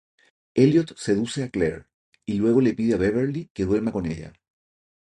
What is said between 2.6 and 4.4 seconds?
pide a Beverly que duerma con ella.